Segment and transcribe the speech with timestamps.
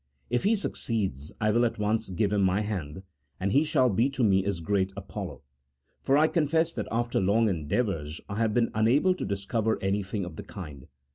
[0.29, 3.03] 1 If he succeeds, I will at once give him my hand,
[3.39, 5.43] and he shall be to me as great Apollo;
[6.01, 10.37] for I confess that after long endeavours I have been unable to discover anything of
[10.37, 10.87] the kind.